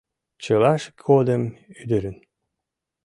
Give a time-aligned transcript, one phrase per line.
[0.43, 1.43] Чылаж годым
[1.81, 2.17] ӱдырын